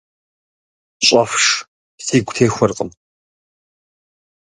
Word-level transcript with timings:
Щӏэфш, 1.05 1.45
сигу 2.05 2.33
техуэркъым. 2.35 2.89